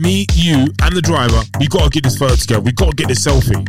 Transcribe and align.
me, 0.00 0.26
you, 0.32 0.66
and 0.82 0.96
the 0.96 1.02
driver, 1.02 1.42
we 1.60 1.68
gotta 1.68 1.90
get 1.90 2.04
this 2.04 2.16
photo 2.16 2.34
together. 2.34 2.60
We 2.60 2.72
gotta 2.72 2.96
get 2.96 3.08
this 3.08 3.24
selfie. 3.24 3.60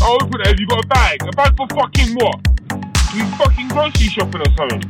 Oh, 0.00 0.18
open 0.22 0.40
it. 0.42 0.60
You 0.60 0.66
got 0.66 0.84
a 0.84 0.86
bag. 0.86 1.22
A 1.22 1.32
bag 1.32 1.56
for 1.56 1.66
fucking 1.74 2.14
what? 2.14 2.38
We 3.12 3.22
fucking 3.34 3.68
grocery 3.68 4.06
shopping 4.06 4.42
or 4.42 4.50
something. 4.56 4.82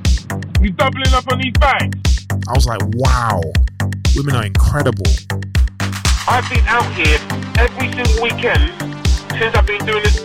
We 0.61 0.71
doubling 0.71 1.13
up 1.15 1.31
on 1.33 1.41
these 1.41 1.55
bags. 1.55 2.27
I 2.47 2.53
was 2.53 2.67
like, 2.67 2.81
wow, 2.95 3.41
women 4.15 4.37
are 4.37 4.45
incredible. 4.45 5.07
I've 6.29 6.49
been 6.51 6.65
out 6.69 6.85
here 6.93 7.19
every 7.57 7.91
single 7.93 8.23
weekend 8.23 8.71
since 9.33 9.57
I've 9.57 9.67
been 9.67 9.85
doing 9.87 10.03
this, 10.03 10.21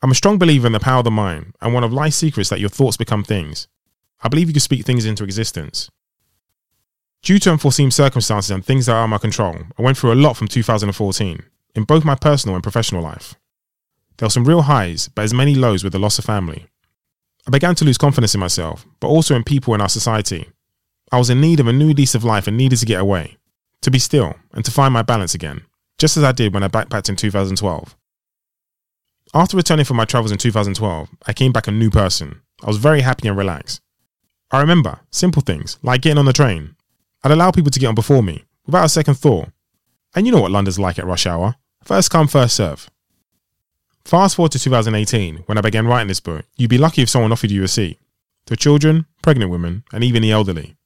I'm 0.03 0.11
a 0.11 0.14
strong 0.14 0.39
believer 0.39 0.67
in 0.67 0.75
the 0.75 0.81
power 0.81 0.98
of 0.98 1.05
the 1.05 1.11
mind, 1.11 1.55
and 1.62 1.73
one 1.73 1.84
of 1.84 1.92
life's 1.92 2.17
secrets 2.17 2.51
that 2.51 2.61
your 2.61 2.69
thoughts 2.69 2.98
become 2.98 3.25
things. 3.25 3.67
I 4.23 4.29
believe 4.29 4.48
you 4.48 4.53
can 4.53 4.61
speak 4.61 4.84
things 4.84 5.06
into 5.06 5.25
existence. 5.25 5.91
Due 7.23 7.39
to 7.39 7.53
unforeseen 7.53 7.91
circumstances 7.91 8.51
and 8.51 8.64
things 8.64 8.86
that 8.86 8.92
are 8.92 9.01
out 9.01 9.05
of 9.05 9.11
my 9.11 9.19
control, 9.19 9.56
I 9.79 9.83
went 9.83 9.97
through 9.97 10.12
a 10.12 10.14
lot 10.17 10.36
from 10.36 10.48
2014, 10.48 11.42
in 11.75 11.84
both 11.84 12.05
my 12.05 12.14
personal 12.14 12.56
and 12.56 12.62
professional 12.62 13.03
life. 13.03 13.36
There 14.19 14.27
were 14.27 14.31
some 14.31 14.45
real 14.45 14.62
highs, 14.62 15.09
but 15.09 15.23
as 15.23 15.33
many 15.33 15.55
lows 15.55 15.83
with 15.83 15.95
the 15.95 15.98
loss 15.98 16.19
of 16.19 16.27
family. 16.27 16.67
I 17.48 17.50
began 17.50 17.74
to 17.77 17.84
lose 17.84 17.98
confidence 17.98 18.34
in 18.34 18.41
myself, 18.41 18.86
but 19.00 19.08
also 19.08 19.34
in 19.34 19.42
people 19.42 19.74
in 19.74 19.80
our 19.80 19.88
society. 19.88 20.48
I 21.10 21.18
was 21.18 21.30
in 21.30 21.41
need 21.41 21.58
of 21.58 21.66
a 21.66 21.72
new 21.72 21.92
lease 21.92 22.14
of 22.14 22.22
life 22.22 22.46
and 22.46 22.56
needed 22.56 22.78
to 22.78 22.86
get 22.86 23.00
away, 23.00 23.38
to 23.82 23.90
be 23.90 23.98
still, 23.98 24.34
and 24.52 24.64
to 24.64 24.70
find 24.70 24.94
my 24.94 25.02
balance 25.02 25.34
again 25.34 25.62
just 25.98 26.16
as 26.16 26.22
I 26.22 26.32
did 26.32 26.55
when 26.55 26.62
I 26.62 26.68
backpacked 26.68 27.08
in 27.08 27.16
2012. 27.16 27.96
After 29.34 29.56
returning 29.56 29.84
from 29.84 29.98
my 29.98 30.05
travels 30.05 30.32
in 30.32 30.38
2012, 30.38 31.08
I 31.27 31.32
came 31.32 31.52
back 31.52 31.66
a 31.66 31.73
new 31.73 31.90
person. 31.90 32.40
I 32.62 32.67
was 32.67 32.78
very 32.78 33.02
happy 33.02 33.28
and 33.28 33.36
relaxed. 33.36 33.83
I 34.50 34.61
remember 34.61 35.00
simple 35.11 35.42
things 35.42 35.78
like 35.83 36.00
getting 36.00 36.18
on 36.18 36.24
the 36.24 36.33
train. 36.33 36.77
I'd 37.23 37.33
allow 37.33 37.50
people 37.50 37.70
to 37.70 37.80
get 37.80 37.89
on 37.89 37.94
before 37.94 38.23
me 38.23 38.44
without 38.64 38.86
a 38.86 38.89
second 38.89 39.14
thought. 39.14 39.48
And 40.14 40.24
you 40.24 40.33
know 40.33 40.40
what 40.40 40.50
London's 40.50 40.78
like 40.78 40.98
at 40.98 41.05
rush 41.05 41.27
hour 41.27 41.56
first 41.84 42.11
come, 42.11 42.28
first 42.28 42.56
serve. 42.56 42.89
Fast 44.08 44.36
forward 44.36 44.52
to 44.52 44.58
2018, 44.58 45.42
when 45.45 45.58
I 45.58 45.61
began 45.61 45.86
writing 45.86 46.08
this 46.08 46.19
book, 46.19 46.46
you'd 46.57 46.70
be 46.70 46.79
lucky 46.79 47.02
if 47.02 47.11
someone 47.11 47.30
offered 47.30 47.51
you 47.51 47.63
a 47.63 47.69
seat. 47.69 47.98
To 48.46 48.57
children, 48.57 49.05
pregnant 49.23 49.51
women, 49.51 49.85
and 49.92 50.02
even 50.02 50.23
the 50.23 50.30
elderly. 50.30 50.77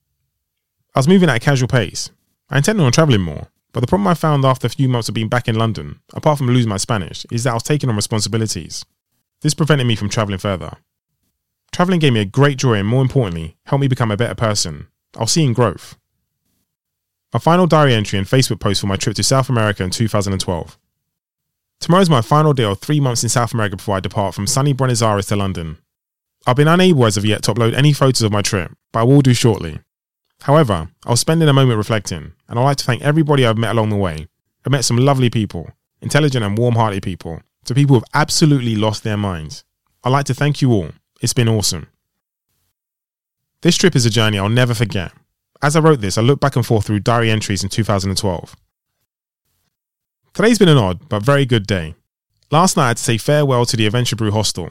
I 0.92 0.98
was 0.98 1.06
moving 1.06 1.28
at 1.28 1.36
a 1.36 1.38
casual 1.38 1.68
pace. 1.68 2.10
I 2.50 2.56
intended 2.56 2.82
on 2.82 2.90
travelling 2.90 3.20
more, 3.20 3.46
but 3.72 3.78
the 3.78 3.86
problem 3.86 4.08
I 4.08 4.14
found 4.14 4.44
after 4.44 4.66
a 4.66 4.70
few 4.70 4.88
months 4.88 5.08
of 5.08 5.14
being 5.14 5.28
back 5.28 5.46
in 5.46 5.54
London, 5.54 6.00
apart 6.12 6.38
from 6.38 6.48
losing 6.48 6.68
my 6.68 6.78
Spanish, 6.78 7.24
is 7.30 7.44
that 7.44 7.52
I 7.52 7.54
was 7.54 7.62
taking 7.62 7.88
on 7.88 7.94
responsibilities. 7.94 8.84
This 9.40 9.54
prevented 9.54 9.86
me 9.86 9.94
from 9.94 10.08
travelling 10.08 10.40
further. 10.40 10.78
Travelling 11.70 12.00
gave 12.00 12.14
me 12.14 12.22
a 12.22 12.24
great 12.24 12.58
joy 12.58 12.74
and, 12.74 12.88
more 12.88 13.02
importantly, 13.02 13.56
helped 13.66 13.82
me 13.82 13.86
become 13.86 14.10
a 14.10 14.16
better 14.16 14.34
person. 14.34 14.88
I 15.16 15.20
was 15.20 15.30
seeing 15.30 15.52
growth. 15.52 15.96
My 17.32 17.38
final 17.38 17.68
diary 17.68 17.94
entry 17.94 18.18
and 18.18 18.26
Facebook 18.26 18.58
post 18.58 18.80
for 18.80 18.88
my 18.88 18.96
trip 18.96 19.14
to 19.14 19.22
South 19.22 19.48
America 19.48 19.84
in 19.84 19.90
2012. 19.90 20.76
Tomorrow 21.82 22.02
is 22.02 22.10
my 22.10 22.22
final 22.22 22.52
of 22.52 22.78
three 22.78 23.00
months 23.00 23.24
in 23.24 23.28
South 23.28 23.52
America 23.52 23.74
before 23.74 23.96
I 23.96 24.00
depart 24.00 24.36
from 24.36 24.46
sunny 24.46 24.72
Buenos 24.72 25.02
Aires 25.02 25.26
to 25.26 25.34
London. 25.34 25.78
I've 26.46 26.54
been 26.54 26.68
unable 26.68 27.04
as 27.06 27.16
of 27.16 27.24
yet 27.24 27.42
to 27.42 27.52
upload 27.52 27.74
any 27.74 27.92
photos 27.92 28.22
of 28.22 28.30
my 28.30 28.40
trip, 28.40 28.70
but 28.92 29.00
I 29.00 29.02
will 29.02 29.20
do 29.20 29.34
shortly. 29.34 29.80
However, 30.42 30.90
I 31.04 31.10
was 31.10 31.18
spending 31.18 31.48
a 31.48 31.52
moment 31.52 31.78
reflecting, 31.78 32.34
and 32.48 32.56
I'd 32.56 32.62
like 32.62 32.76
to 32.76 32.84
thank 32.84 33.02
everybody 33.02 33.44
I've 33.44 33.58
met 33.58 33.72
along 33.72 33.90
the 33.90 33.96
way. 33.96 34.28
I've 34.64 34.70
met 34.70 34.84
some 34.84 34.96
lovely 34.96 35.28
people, 35.28 35.72
intelligent 36.00 36.44
and 36.44 36.56
warm 36.56 36.76
hearted 36.76 37.02
people, 37.02 37.40
to 37.64 37.74
people 37.74 37.96
who've 37.96 38.04
absolutely 38.14 38.76
lost 38.76 39.02
their 39.02 39.16
minds. 39.16 39.64
I'd 40.04 40.10
like 40.10 40.26
to 40.26 40.34
thank 40.34 40.62
you 40.62 40.70
all. 40.70 40.90
It's 41.20 41.34
been 41.34 41.48
awesome. 41.48 41.88
This 43.62 43.76
trip 43.76 43.96
is 43.96 44.06
a 44.06 44.10
journey 44.10 44.38
I'll 44.38 44.48
never 44.48 44.74
forget. 44.74 45.10
As 45.60 45.74
I 45.74 45.80
wrote 45.80 46.00
this, 46.00 46.16
I 46.16 46.22
looked 46.22 46.42
back 46.42 46.54
and 46.54 46.64
forth 46.64 46.86
through 46.86 47.00
diary 47.00 47.32
entries 47.32 47.64
in 47.64 47.70
2012. 47.70 48.54
Today's 50.34 50.58
been 50.58 50.70
an 50.70 50.78
odd 50.78 51.10
but 51.10 51.22
very 51.22 51.44
good 51.44 51.66
day. 51.66 51.94
Last 52.50 52.74
night 52.74 52.84
I 52.84 52.88
had 52.88 52.96
to 52.96 53.02
say 53.02 53.18
farewell 53.18 53.66
to 53.66 53.76
the 53.76 53.84
Adventure 53.84 54.16
Brew 54.16 54.30
hostel. 54.30 54.70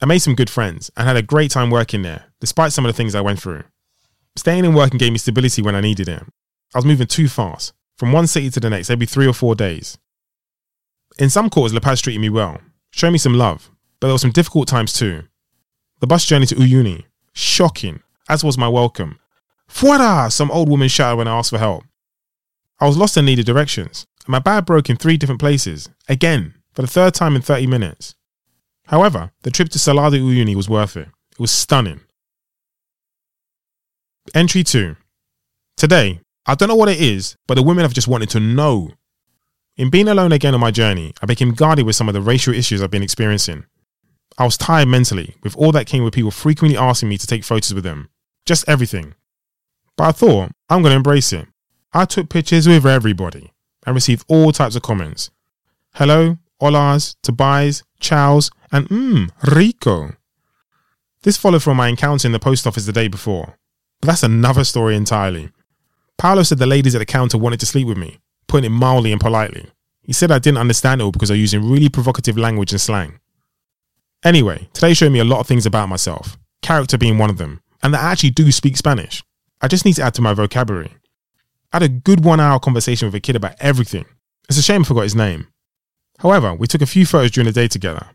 I 0.00 0.06
made 0.06 0.20
some 0.20 0.36
good 0.36 0.48
friends 0.48 0.88
and 0.96 1.08
had 1.08 1.16
a 1.16 1.22
great 1.22 1.50
time 1.50 1.68
working 1.68 2.02
there, 2.02 2.26
despite 2.38 2.72
some 2.72 2.86
of 2.86 2.90
the 2.92 2.96
things 2.96 3.12
I 3.12 3.20
went 3.20 3.42
through. 3.42 3.64
Staying 4.36 4.64
in 4.64 4.72
working 4.72 4.98
gave 4.98 5.10
me 5.10 5.18
stability 5.18 5.62
when 5.62 5.74
I 5.74 5.80
needed 5.80 6.08
it. 6.08 6.22
I 6.22 6.78
was 6.78 6.84
moving 6.84 7.08
too 7.08 7.26
fast, 7.26 7.72
from 7.98 8.12
one 8.12 8.28
city 8.28 8.50
to 8.50 8.60
the 8.60 8.70
next 8.70 8.88
every 8.88 9.06
three 9.06 9.26
or 9.26 9.32
four 9.32 9.56
days. 9.56 9.98
In 11.18 11.28
some 11.28 11.50
quarters, 11.50 11.74
La 11.74 11.80
Paz 11.80 12.00
treated 12.00 12.20
me 12.20 12.28
well, 12.28 12.60
showed 12.92 13.10
me 13.10 13.18
some 13.18 13.34
love, 13.34 13.72
but 13.98 14.06
there 14.06 14.14
were 14.14 14.18
some 14.18 14.30
difficult 14.30 14.68
times 14.68 14.92
too. 14.92 15.24
The 15.98 16.06
bus 16.06 16.24
journey 16.24 16.46
to 16.46 16.54
Uyuni, 16.54 17.06
shocking, 17.32 18.00
as 18.28 18.44
was 18.44 18.56
my 18.56 18.68
welcome. 18.68 19.18
Fuera! 19.68 20.30
Some 20.30 20.52
old 20.52 20.68
woman 20.68 20.86
shouted 20.86 21.16
when 21.16 21.26
I 21.26 21.36
asked 21.36 21.50
for 21.50 21.58
help. 21.58 21.82
I 22.78 22.86
was 22.86 22.96
lost 22.96 23.16
and 23.16 23.26
needed 23.26 23.46
directions, 23.46 24.06
and 24.26 24.32
my 24.32 24.38
bag 24.38 24.64
broke 24.64 24.88
in 24.88 24.96
three 24.96 25.16
different 25.16 25.40
places, 25.40 25.88
again, 26.08 26.54
for 26.72 26.82
the 26.82 26.88
third 26.88 27.14
time 27.14 27.36
in 27.36 27.42
30 27.42 27.66
minutes. 27.66 28.14
However, 28.86 29.32
the 29.42 29.50
trip 29.50 29.68
to 29.70 29.78
Salar 29.78 30.10
de 30.10 30.18
Uyuni 30.18 30.54
was 30.54 30.68
worth 30.68 30.96
it. 30.96 31.08
It 31.32 31.40
was 31.40 31.50
stunning. 31.50 32.00
Entry 34.34 34.64
2. 34.64 34.96
Today, 35.76 36.20
I 36.46 36.54
don't 36.54 36.68
know 36.68 36.74
what 36.74 36.88
it 36.88 37.00
is, 37.00 37.36
but 37.46 37.54
the 37.54 37.62
women 37.62 37.82
have 37.82 37.92
just 37.92 38.08
wanted 38.08 38.30
to 38.30 38.40
know. 38.40 38.90
In 39.76 39.90
being 39.90 40.08
alone 40.08 40.32
again 40.32 40.54
on 40.54 40.60
my 40.60 40.70
journey, 40.70 41.12
I 41.20 41.26
became 41.26 41.52
guarded 41.52 41.84
with 41.84 41.96
some 41.96 42.08
of 42.08 42.14
the 42.14 42.20
racial 42.20 42.54
issues 42.54 42.82
I've 42.82 42.90
been 42.90 43.02
experiencing. 43.02 43.64
I 44.38 44.44
was 44.44 44.56
tired 44.56 44.88
mentally, 44.88 45.36
with 45.42 45.56
all 45.56 45.72
that 45.72 45.86
came 45.86 46.02
with 46.02 46.14
people 46.14 46.30
frequently 46.30 46.78
asking 46.78 47.08
me 47.08 47.18
to 47.18 47.26
take 47.26 47.44
photos 47.44 47.74
with 47.74 47.84
them. 47.84 48.08
Just 48.46 48.68
everything. 48.68 49.14
But 49.96 50.04
I 50.04 50.12
thought, 50.12 50.50
I'm 50.68 50.82
going 50.82 50.92
to 50.92 50.96
embrace 50.96 51.32
it. 51.32 51.46
I 51.92 52.04
took 52.04 52.28
pictures 52.28 52.66
with 52.66 52.86
everybody 52.86 53.53
and 53.86 53.94
receive 53.94 54.24
all 54.28 54.52
types 54.52 54.76
of 54.76 54.82
comments. 54.82 55.30
Hello, 55.94 56.38
holas, 56.60 57.16
Tobias, 57.22 57.82
chows, 58.00 58.50
and 58.72 58.88
mmm, 58.88 59.30
rico. 59.54 60.12
This 61.22 61.36
followed 61.36 61.62
from 61.62 61.76
my 61.76 61.88
encounter 61.88 62.28
in 62.28 62.32
the 62.32 62.38
post 62.38 62.66
office 62.66 62.86
the 62.86 62.92
day 62.92 63.08
before. 63.08 63.56
But 64.00 64.08
that's 64.08 64.22
another 64.22 64.64
story 64.64 64.96
entirely. 64.96 65.50
Paolo 66.18 66.42
said 66.42 66.58
the 66.58 66.66
ladies 66.66 66.94
at 66.94 66.98
the 66.98 67.06
counter 67.06 67.38
wanted 67.38 67.60
to 67.60 67.66
sleep 67.66 67.86
with 67.86 67.96
me, 67.96 68.18
putting 68.46 68.70
it 68.70 68.74
mildly 68.74 69.12
and 69.12 69.20
politely. 69.20 69.70
He 70.02 70.12
said 70.12 70.30
I 70.30 70.38
didn't 70.38 70.58
understand 70.58 71.00
it 71.00 71.04
all 71.04 71.12
because 71.12 71.30
I 71.30 71.34
was 71.34 71.40
using 71.40 71.70
really 71.70 71.88
provocative 71.88 72.36
language 72.36 72.72
and 72.72 72.80
slang. 72.80 73.20
Anyway, 74.22 74.68
today 74.72 74.94
showed 74.94 75.12
me 75.12 75.18
a 75.18 75.24
lot 75.24 75.40
of 75.40 75.46
things 75.46 75.66
about 75.66 75.88
myself, 75.88 76.36
character 76.62 76.98
being 76.98 77.18
one 77.18 77.30
of 77.30 77.38
them, 77.38 77.60
and 77.82 77.92
that 77.94 78.02
I 78.02 78.12
actually 78.12 78.30
do 78.30 78.50
speak 78.52 78.76
Spanish. 78.76 79.22
I 79.60 79.68
just 79.68 79.84
need 79.84 79.94
to 79.94 80.02
add 80.02 80.14
to 80.14 80.22
my 80.22 80.34
vocabulary. 80.34 80.92
I 81.74 81.78
had 81.78 81.82
a 81.82 81.88
good 81.88 82.24
one 82.24 82.38
hour 82.38 82.60
conversation 82.60 83.08
with 83.08 83.16
a 83.16 83.20
kid 83.20 83.34
about 83.34 83.56
everything. 83.58 84.04
It's 84.48 84.56
a 84.56 84.62
shame 84.62 84.82
I 84.82 84.84
forgot 84.84 85.02
his 85.02 85.16
name. 85.16 85.48
However, 86.20 86.54
we 86.54 86.68
took 86.68 86.82
a 86.82 86.86
few 86.86 87.04
photos 87.04 87.32
during 87.32 87.46
the 87.46 87.52
day 87.52 87.66
together. 87.66 88.10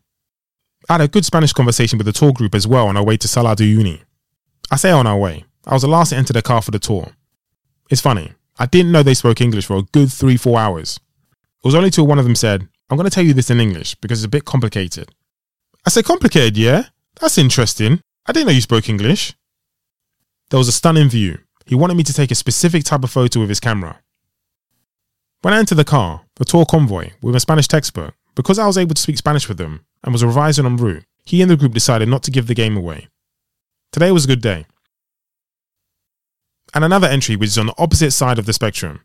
I 0.88 0.94
had 0.94 1.02
a 1.02 1.10
good 1.10 1.26
Spanish 1.26 1.52
conversation 1.52 1.98
with 1.98 2.06
the 2.06 2.14
tour 2.14 2.32
group 2.32 2.56
as 2.56 2.66
well 2.66 2.88
on 2.88 2.96
our 2.96 3.04
way 3.04 3.18
to 3.18 3.28
Salar 3.28 3.56
de 3.56 3.66
Uyuni. 3.66 4.00
I 4.72 4.78
say 4.78 4.92
on 4.92 5.06
our 5.06 5.18
way, 5.18 5.44
I 5.68 5.74
was 5.74 5.82
the 5.82 5.90
last 5.90 6.12
to 6.12 6.16
enter 6.16 6.32
the 6.32 6.42
car 6.42 6.62
for 6.62 6.72
the 6.72 6.80
tour. 6.80 7.12
It's 7.90 8.00
funny, 8.00 8.32
I 8.58 8.66
didn't 8.66 8.94
know 8.94 9.04
they 9.04 9.14
spoke 9.14 9.42
English 9.42 9.66
for 9.66 9.76
a 9.76 9.84
good 9.84 10.10
three, 10.10 10.38
four 10.38 10.58
hours. 10.58 10.98
It 11.28 11.66
was 11.66 11.76
only 11.76 11.90
till 11.90 12.08
one 12.08 12.18
of 12.18 12.24
them 12.24 12.36
said, 12.36 12.66
I'm 12.90 12.96
going 12.96 13.10
to 13.10 13.14
tell 13.14 13.26
you 13.26 13.34
this 13.34 13.50
in 13.50 13.60
English 13.60 13.96
because 13.96 14.20
it's 14.20 14.26
a 14.26 14.30
bit 14.30 14.46
complicated. 14.46 15.14
I 15.86 15.90
said, 15.90 16.06
complicated, 16.06 16.56
yeah? 16.56 16.86
That's 17.20 17.38
interesting. 17.38 18.00
I 18.26 18.32
didn't 18.32 18.48
know 18.48 18.54
you 18.54 18.62
spoke 18.62 18.88
English. 18.88 19.34
There 20.50 20.58
was 20.58 20.70
a 20.70 20.72
stunning 20.72 21.10
view. 21.10 21.40
He 21.70 21.76
wanted 21.76 21.98
me 21.98 22.04
to 22.04 22.14
take 22.14 22.32
a 22.32 22.36
specific 22.36 22.84
type 22.84 23.04
of 23.04 23.12
photo 23.12 23.42
with 23.42 23.50
his 23.50 23.60
camera. 23.60 24.00
When 25.44 25.54
I 25.54 25.60
entered 25.60 25.76
the 25.76 25.86
car, 25.86 26.22
the 26.38 26.44
tour 26.44 26.66
convoy, 26.66 27.12
with 27.22 27.36
a 27.36 27.40
Spanish 27.40 27.68
textbook, 27.68 28.16
because 28.34 28.58
I 28.58 28.66
was 28.66 28.76
able 28.76 28.96
to 28.96 29.02
speak 29.02 29.18
Spanish 29.18 29.48
with 29.48 29.60
them 29.60 29.86
and 30.04 30.12
was 30.12 30.26
revising 30.26 30.66
en 30.66 30.78
route, 30.78 31.06
he 31.26 31.44
and 31.44 31.52
the 31.52 31.56
group 31.56 31.74
decided 31.74 32.10
not 32.10 32.24
to 32.24 32.32
give 32.32 32.48
the 32.48 32.56
game 32.56 32.76
away. 32.76 33.08
Today 33.92 34.12
was 34.12 34.26
a 34.26 34.28
good 34.28 34.42
day. 34.42 34.66
And 36.74 36.84
another 36.84 37.06
entry 37.06 37.36
which 37.36 37.50
is 37.50 37.60
on 37.60 37.68
the 37.68 37.76
opposite 37.78 38.14
side 38.14 38.40
of 38.40 38.48
the 38.48 38.54
spectrum. 38.54 39.02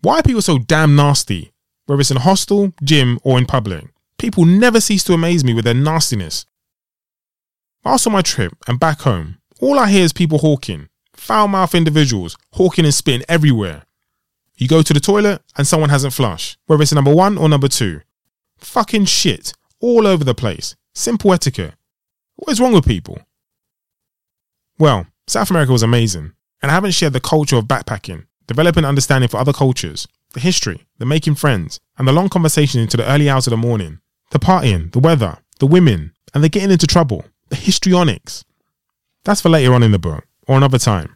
Why 0.00 0.20
are 0.20 0.22
people 0.22 0.40
so 0.40 0.56
damn 0.56 0.96
nasty, 0.96 1.52
whether 1.84 2.00
it's 2.00 2.10
in 2.10 2.16
a 2.16 2.20
hostel, 2.20 2.72
gym, 2.82 3.18
or 3.22 3.36
in 3.36 3.44
public? 3.44 3.84
People 4.18 4.46
never 4.46 4.80
cease 4.80 5.04
to 5.04 5.12
amaze 5.12 5.44
me 5.44 5.52
with 5.52 5.66
their 5.66 5.74
nastiness. 5.74 6.46
Whilst 7.84 8.06
on 8.06 8.14
my 8.14 8.22
trip 8.22 8.54
and 8.66 8.80
back 8.80 9.00
home, 9.02 9.36
all 9.60 9.78
I 9.78 9.90
hear 9.90 10.04
is 10.04 10.14
people 10.14 10.38
hawking, 10.38 10.88
foul 11.24 11.48
mouthed 11.48 11.74
individuals 11.74 12.36
hawking 12.52 12.84
and 12.84 12.92
spitting 12.92 13.24
everywhere. 13.30 13.84
You 14.56 14.68
go 14.68 14.82
to 14.82 14.92
the 14.92 15.00
toilet 15.00 15.40
and 15.56 15.66
someone 15.66 15.88
hasn't 15.88 16.12
flushed, 16.12 16.58
whether 16.66 16.82
it's 16.82 16.92
number 16.92 17.14
one 17.14 17.38
or 17.38 17.48
number 17.48 17.66
two. 17.66 18.02
Fucking 18.58 19.06
shit, 19.06 19.54
all 19.80 20.06
over 20.06 20.22
the 20.22 20.34
place. 20.34 20.76
Simple 20.94 21.32
etiquette. 21.32 21.74
What 22.36 22.52
is 22.52 22.60
wrong 22.60 22.74
with 22.74 22.86
people? 22.86 23.18
Well, 24.78 25.06
South 25.26 25.48
America 25.48 25.72
was 25.72 25.82
amazing, 25.82 26.32
and 26.60 26.70
I 26.70 26.74
haven't 26.74 26.90
shared 26.90 27.14
the 27.14 27.20
culture 27.20 27.56
of 27.56 27.64
backpacking, 27.64 28.26
developing 28.46 28.84
understanding 28.84 29.28
for 29.28 29.38
other 29.38 29.54
cultures, 29.54 30.06
the 30.34 30.40
history, 30.40 30.84
the 30.98 31.06
making 31.06 31.36
friends, 31.36 31.80
and 31.96 32.06
the 32.06 32.12
long 32.12 32.28
conversation 32.28 32.82
into 32.82 32.98
the 32.98 33.10
early 33.10 33.30
hours 33.30 33.46
of 33.46 33.52
the 33.52 33.56
morning, 33.56 34.00
the 34.30 34.38
partying, 34.38 34.92
the 34.92 34.98
weather, 34.98 35.38
the 35.58 35.66
women, 35.66 36.12
and 36.34 36.44
the 36.44 36.50
getting 36.50 36.70
into 36.70 36.86
trouble, 36.86 37.24
the 37.48 37.56
histrionics. 37.56 38.44
That's 39.24 39.40
for 39.40 39.48
later 39.48 39.72
on 39.72 39.82
in 39.82 39.92
the 39.92 39.98
book, 39.98 40.26
or 40.46 40.56
another 40.58 40.78
time. 40.78 41.13